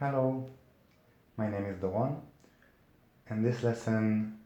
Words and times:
Hello, 0.00 0.48
my 1.36 1.50
name 1.50 1.66
is 1.66 1.76
Doron, 1.76 2.22
and 3.28 3.44
this 3.44 3.62
lesson 3.62 4.38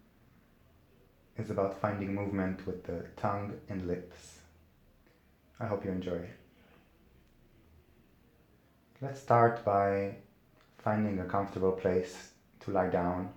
is 1.38 1.48
about 1.48 1.80
finding 1.80 2.12
movement 2.12 2.66
with 2.66 2.82
the 2.82 3.04
tongue 3.16 3.52
and 3.68 3.86
lips. 3.86 4.38
I 5.60 5.66
hope 5.66 5.84
you 5.84 5.92
enjoy. 5.92 6.28
Let's 9.00 9.20
start 9.20 9.64
by 9.64 10.16
finding 10.78 11.20
a 11.20 11.24
comfortable 11.24 11.70
place 11.70 12.32
to 12.64 12.72
lie 12.72 12.90
down 12.90 13.28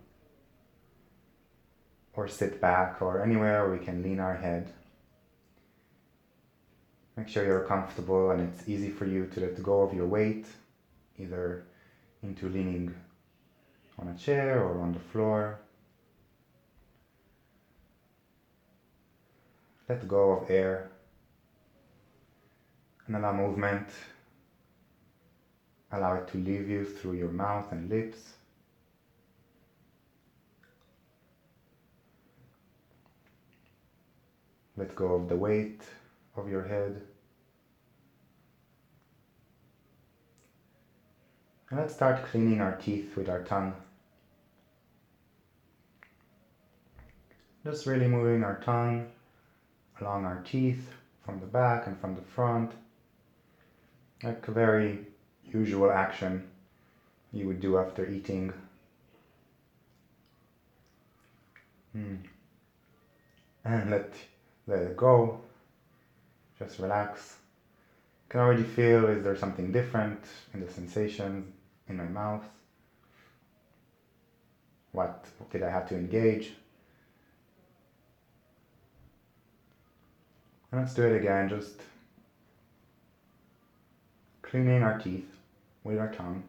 or 2.15 2.27
sit 2.27 2.59
back 2.59 2.99
or 2.99 3.21
anywhere 3.21 3.69
we 3.69 3.77
can 3.77 4.01
lean 4.01 4.19
our 4.19 4.37
head. 4.37 4.73
Make 7.15 7.27
sure 7.27 7.45
you're 7.45 7.67
comfortable 7.67 8.31
and 8.31 8.41
it's 8.41 8.67
easy 8.67 8.89
for 8.89 9.05
you 9.05 9.27
to 9.27 9.39
let 9.39 9.61
go 9.61 9.83
of 9.83 9.93
your 9.93 10.07
weight, 10.07 10.47
either 11.19 11.63
into 12.23 12.49
leaning 12.49 12.93
on 13.99 14.07
a 14.09 14.17
chair 14.17 14.63
or 14.63 14.81
on 14.81 14.93
the 14.93 14.99
floor. 14.99 15.59
Let 19.89 20.07
go 20.07 20.31
of 20.31 20.49
air 20.49 20.89
and 23.05 23.15
allow 23.15 23.33
movement. 23.33 23.87
Allow 25.91 26.15
it 26.15 26.27
to 26.29 26.37
leave 26.37 26.69
you 26.69 26.85
through 26.85 27.13
your 27.13 27.29
mouth 27.29 27.71
and 27.71 27.89
lips. 27.89 28.33
Let 34.75 34.93
go 34.95 35.13
of 35.15 35.29
the 35.29 35.35
weight 35.35 35.81
of 36.35 36.49
your 36.49 36.63
head. 36.63 37.01
And 41.69 41.79
let's 41.79 41.93
start 41.93 42.23
cleaning 42.23 42.61
our 42.61 42.77
teeth 42.77 43.17
with 43.17 43.27
our 43.27 43.43
tongue. 43.43 43.75
Just 47.65 47.85
really 47.85 48.07
moving 48.07 48.45
our 48.45 48.61
tongue 48.61 49.07
along 49.99 50.23
our 50.23 50.41
teeth 50.49 50.89
from 51.25 51.41
the 51.41 51.45
back 51.45 51.87
and 51.87 51.99
from 51.99 52.15
the 52.15 52.21
front. 52.21 52.71
Like 54.23 54.47
a 54.47 54.51
very 54.51 55.07
usual 55.43 55.91
action 55.91 56.47
you 57.33 57.47
would 57.47 57.59
do 57.59 57.77
after 57.77 58.09
eating. 58.09 58.53
Mm. 61.93 62.19
And 63.65 63.91
let, 63.91 64.13
let 64.67 64.83
it 64.83 64.95
go. 64.95 65.41
Just 66.59 66.79
relax. 66.79 67.35
Can 68.29 68.39
already 68.39 68.63
feel 68.63 69.07
is 69.07 69.21
there 69.25 69.35
something 69.35 69.73
different 69.73 70.23
in 70.53 70.65
the 70.65 70.71
sensations 70.71 71.56
in 71.89 71.97
my 71.97 72.03
mouth? 72.05 72.43
What 74.91 75.25
did 75.51 75.63
I 75.63 75.69
have 75.69 75.87
to 75.89 75.95
engage? 75.95 76.53
And 80.71 80.81
let's 80.81 80.93
do 80.93 81.03
it 81.03 81.15
again, 81.15 81.49
just 81.49 81.81
cleaning 84.41 84.83
our 84.83 84.99
teeth 84.99 85.29
with 85.83 85.99
our 85.99 86.11
tongue. 86.11 86.43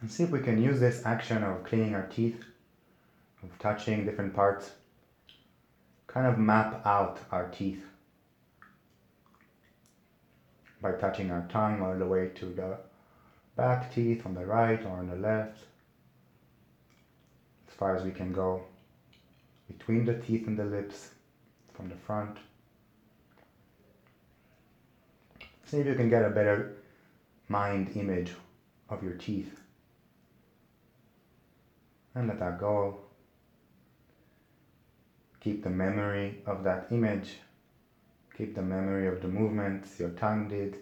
And 0.00 0.10
see 0.10 0.24
if 0.24 0.30
we 0.30 0.40
can 0.40 0.62
use 0.62 0.78
this 0.78 1.04
action 1.04 1.42
of 1.42 1.64
cleaning 1.64 1.94
our 1.94 2.06
teeth, 2.06 2.44
of 3.42 3.58
touching 3.58 4.04
different 4.04 4.34
parts, 4.34 4.72
kind 6.06 6.26
of 6.26 6.38
map 6.38 6.84
out 6.86 7.18
our 7.30 7.48
teeth 7.48 7.84
by 10.80 10.92
touching 10.92 11.30
our 11.30 11.46
tongue 11.50 11.82
all 11.82 11.96
the 11.96 12.06
way 12.06 12.28
to 12.36 12.46
the 12.46 12.78
back 13.56 13.92
teeth 13.92 14.24
on 14.24 14.34
the 14.34 14.46
right 14.46 14.84
or 14.84 14.98
on 14.98 15.08
the 15.08 15.16
left, 15.16 15.58
as 17.66 17.74
far 17.74 17.96
as 17.96 18.04
we 18.04 18.10
can 18.10 18.32
go, 18.32 18.62
between 19.66 20.04
the 20.04 20.14
teeth 20.14 20.46
and 20.46 20.58
the 20.58 20.64
lips, 20.64 21.10
from 21.74 21.88
the 21.88 21.96
front. 21.96 22.36
See 25.64 25.78
if 25.78 25.86
you 25.86 25.94
can 25.94 26.08
get 26.10 26.24
a 26.24 26.30
better 26.30 26.76
mind 27.48 27.92
image 27.94 28.32
of 28.88 29.02
your 29.02 29.14
teeth. 29.14 29.60
And 32.14 32.26
let 32.26 32.40
that 32.40 32.58
go. 32.58 32.98
Keep 35.40 35.62
the 35.62 35.70
memory 35.70 36.42
of 36.46 36.64
that 36.64 36.88
image 36.90 37.36
Keep 38.38 38.54
the 38.54 38.62
memory 38.62 39.08
of 39.08 39.20
the 39.20 39.26
movements 39.26 39.98
your 39.98 40.10
tongue 40.10 40.46
did. 40.46 40.76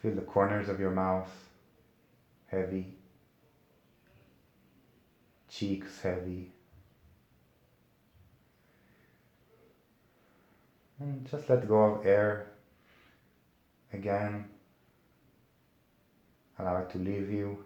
Feel 0.00 0.14
the 0.14 0.22
corners 0.22 0.70
of 0.70 0.80
your 0.80 0.92
mouth 0.92 1.30
heavy, 2.46 2.94
cheeks 5.50 6.00
heavy. 6.00 6.52
And 10.98 11.28
just 11.30 11.50
let 11.50 11.68
go 11.68 11.82
of 11.82 12.06
air 12.06 12.46
again. 13.92 14.48
Allow 16.58 16.78
it 16.78 16.90
to 16.92 16.98
leave 16.98 17.30
you. 17.30 17.62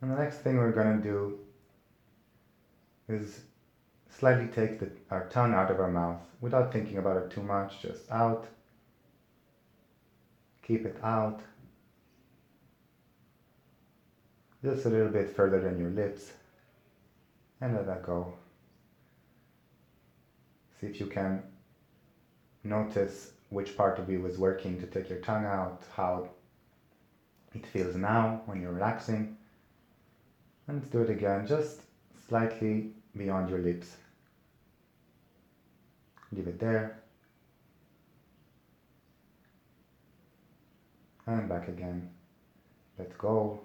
And 0.00 0.12
the 0.12 0.16
next 0.16 0.36
thing 0.42 0.58
we're 0.58 0.70
going 0.70 0.96
to 0.96 1.02
do 1.02 1.40
is 3.08 3.40
slightly 4.18 4.48
take 4.48 4.80
the, 4.80 4.90
our 5.10 5.28
tongue 5.28 5.54
out 5.54 5.70
of 5.70 5.80
our 5.80 5.90
mouth 5.90 6.20
without 6.40 6.72
thinking 6.72 6.98
about 6.98 7.16
it 7.16 7.30
too 7.30 7.42
much, 7.42 7.80
just 7.80 8.10
out. 8.10 8.46
Keep 10.62 10.86
it 10.86 10.96
out. 11.02 11.40
Just 14.62 14.86
a 14.86 14.90
little 14.90 15.08
bit 15.08 15.34
further 15.34 15.60
than 15.60 15.78
your 15.78 15.90
lips. 15.90 16.32
And 17.60 17.74
let 17.74 17.86
that 17.86 18.02
go. 18.02 18.34
See 20.80 20.86
if 20.88 21.00
you 21.00 21.06
can 21.06 21.42
notice 22.64 23.32
which 23.48 23.76
part 23.76 23.98
of 23.98 24.10
you 24.10 24.26
is 24.26 24.38
working 24.38 24.78
to 24.80 24.86
take 24.86 25.08
your 25.08 25.20
tongue 25.20 25.46
out, 25.46 25.82
how 25.94 26.28
it 27.54 27.66
feels 27.66 27.96
now 27.96 28.42
when 28.46 28.60
you're 28.60 28.72
relaxing. 28.72 29.36
And 30.66 30.88
do 30.90 31.00
it 31.00 31.10
again, 31.10 31.46
just 31.46 31.80
slightly 32.28 32.92
beyond 33.18 33.50
your 33.50 33.58
lips. 33.58 33.96
Leave 36.32 36.46
it 36.46 36.58
there. 36.58 37.00
And 41.26 41.48
back 41.48 41.68
again. 41.68 42.10
Let 42.98 43.16
go. 43.18 43.60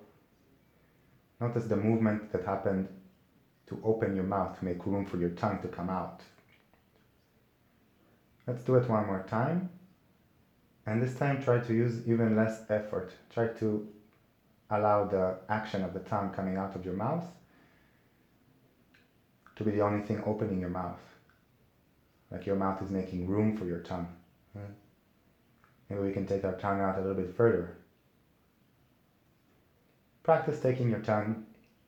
Notice 1.39 1.65
the 1.65 1.75
movement 1.75 2.31
that 2.31 2.45
happened 2.45 2.87
to 3.67 3.79
open 3.83 4.15
your 4.15 4.25
mouth 4.25 4.57
to 4.59 4.65
make 4.65 4.85
room 4.85 5.05
for 5.05 5.17
your 5.17 5.29
tongue 5.31 5.59
to 5.61 5.67
come 5.67 5.89
out. 5.89 6.21
Let's 8.45 8.63
do 8.63 8.75
it 8.75 8.89
one 8.89 9.07
more 9.07 9.25
time. 9.29 9.69
And 10.85 11.01
this 11.01 11.15
time 11.15 11.41
try 11.41 11.59
to 11.59 11.73
use 11.73 12.05
even 12.07 12.35
less 12.35 12.69
effort. 12.69 13.13
Try 13.33 13.47
to 13.59 13.87
allow 14.69 15.05
the 15.05 15.37
action 15.47 15.83
of 15.83 15.93
the 15.93 16.01
tongue 16.01 16.31
coming 16.31 16.57
out 16.57 16.75
of 16.75 16.83
your 16.83 16.95
mouth 16.95 17.23
to 19.55 19.63
be 19.63 19.71
the 19.71 19.81
only 19.81 20.05
thing 20.05 20.23
opening 20.25 20.59
your 20.59 20.69
mouth. 20.69 20.99
Like 22.31 22.45
your 22.45 22.55
mouth 22.55 22.81
is 22.81 22.89
making 22.89 23.27
room 23.27 23.55
for 23.55 23.65
your 23.65 23.79
tongue. 23.79 24.07
Right? 24.55 24.65
Maybe 25.89 26.01
we 26.01 26.11
can 26.11 26.25
take 26.25 26.43
our 26.43 26.55
tongue 26.55 26.81
out 26.81 26.97
a 26.97 27.01
little 27.01 27.15
bit 27.15 27.35
further. 27.35 27.77
Practice 30.23 30.59
taking 30.59 30.89
your 30.89 31.01
tongue 31.01 31.45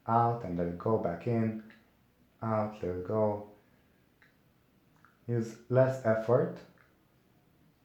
out 0.08 0.44
and 0.44 0.58
let 0.58 0.68
it 0.68 0.78
go 0.78 0.98
back 0.98 1.26
in, 1.26 1.64
out, 2.44 2.76
let 2.84 2.92
it 2.92 3.08
go. 3.08 3.48
Use 5.28 5.56
less 5.70 6.06
effort 6.06 6.58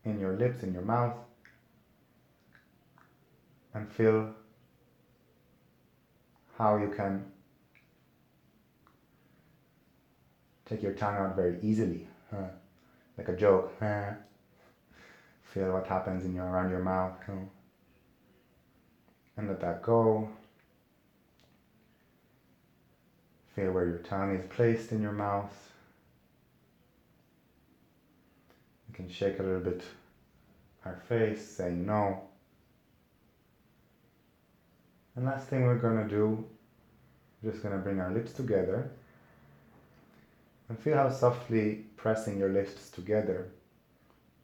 in 0.03 0.19
your 0.19 0.33
lips, 0.33 0.61
in 0.61 0.73
your 0.73 0.83
mouth, 0.83 1.15
and 3.73 3.91
feel 3.91 4.33
how 6.57 6.77
you 6.77 6.89
can 6.89 7.25
take 10.71 10.81
your 10.81 10.93
tongue 10.93 11.17
out 11.17 11.35
very 11.35 11.57
easily, 11.61 12.07
huh? 12.33 12.47
like 13.17 13.27
a 13.27 13.35
joke. 13.35 13.73
Huh? 13.79 14.11
Feel 15.43 15.73
what 15.73 15.85
happens 15.85 16.23
in 16.23 16.33
your 16.33 16.45
around 16.45 16.69
your 16.69 16.79
mouth, 16.79 17.17
huh? 17.27 17.33
and 19.35 19.49
let 19.49 19.59
that 19.59 19.81
go. 19.81 20.29
Feel 23.53 23.73
where 23.73 23.85
your 23.85 23.97
tongue 23.97 24.33
is 24.33 24.45
placed 24.45 24.93
in 24.93 25.01
your 25.01 25.11
mouth. 25.11 25.53
You 28.87 28.95
can 28.95 29.09
shake 29.09 29.39
a 29.39 29.43
little 29.43 29.59
bit 29.59 29.83
our 30.85 30.95
face, 31.09 31.45
saying 31.45 31.85
no. 31.85 32.21
And 35.17 35.25
last 35.25 35.49
thing 35.49 35.63
we're 35.63 35.75
gonna 35.75 36.07
do, 36.07 36.45
we're 37.43 37.51
just 37.51 37.61
gonna 37.61 37.77
bring 37.77 37.99
our 37.99 38.13
lips 38.13 38.31
together 38.31 38.89
And 40.71 40.79
feel 40.79 40.95
how 40.95 41.09
softly 41.09 41.83
pressing 41.97 42.39
your 42.39 42.47
lips 42.47 42.89
together 42.91 43.49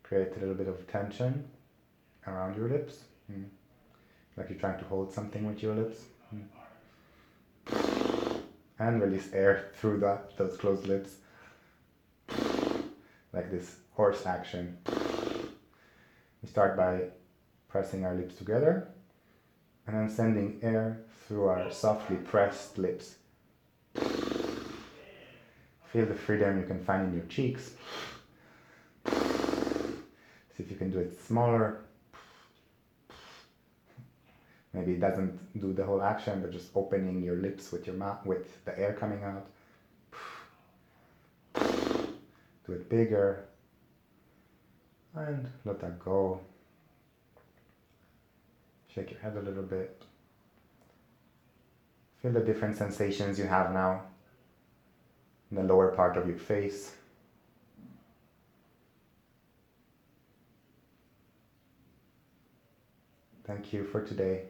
creates 0.03 0.35
a 0.35 0.41
little 0.41 0.55
bit 0.55 0.67
of 0.67 0.85
tension 0.85 1.47
around 2.27 2.57
your 2.57 2.67
lips. 2.67 3.05
Mm. 3.31 3.45
Like 4.35 4.49
you're 4.49 4.59
trying 4.59 4.77
to 4.79 4.83
hold 4.83 5.13
something 5.13 5.47
with 5.47 5.63
your 5.63 5.73
lips. 5.73 6.01
Mm. 7.71 8.41
And 8.77 9.01
release 9.01 9.31
air 9.31 9.71
through 9.75 10.01
that, 10.01 10.35
those 10.35 10.57
closed 10.57 10.85
lips. 10.85 11.11
Like 13.31 13.49
this 13.49 13.77
horse 13.93 14.25
action. 14.25 14.79
We 16.43 16.49
start 16.49 16.75
by 16.75 17.03
pressing 17.69 18.03
our 18.03 18.15
lips 18.15 18.35
together 18.35 18.89
and 19.87 19.95
then 19.95 20.09
sending 20.09 20.59
air 20.61 20.99
through 21.25 21.45
our 21.45 21.71
softly 21.71 22.17
pressed 22.17 22.77
lips. 22.77 23.15
Feel 25.91 26.05
the 26.05 26.13
freedom 26.13 26.59
you 26.59 26.65
can 26.65 26.83
find 26.83 27.07
in 27.07 27.13
your 27.13 27.25
cheeks. 27.27 27.71
See 29.05 30.63
if 30.63 30.69
you 30.69 30.75
can 30.75 30.91
do 30.91 30.99
it 30.99 31.17
smaller. 31.25 31.81
Maybe 34.73 34.93
it 34.93 34.99
doesn't 34.99 35.59
do 35.59 35.73
the 35.73 35.85
whole 35.85 36.01
action, 36.01 36.41
but 36.41 36.51
just 36.51 36.69
opening 36.75 37.23
your 37.23 37.37
lips 37.37 37.71
with 37.71 37.87
your 37.87 37.95
mouth, 37.95 38.25
with 38.25 38.63
the 38.65 38.77
air 38.77 38.93
coming 38.93 39.23
out. 39.23 39.47
Do 42.65 42.73
it 42.73 42.89
bigger. 42.89 43.45
And 45.15 45.49
let 45.63 45.79
that 45.79 45.99
go. 46.03 46.41
Shake 48.93 49.11
your 49.11 49.19
head 49.21 49.37
a 49.37 49.41
little 49.41 49.63
bit. 49.63 50.03
Feel 52.21 52.33
the 52.33 52.41
different 52.41 52.75
sensations 52.75 53.39
you 53.39 53.45
have 53.45 53.71
now 53.71 54.03
in 55.49 55.57
the 55.57 55.63
lower 55.63 55.89
part 55.89 56.17
of 56.17 56.27
your 56.27 56.37
face. 56.37 56.93
Thank 63.45 63.71
you 63.71 63.85
for 63.85 64.01
today. 64.01 64.43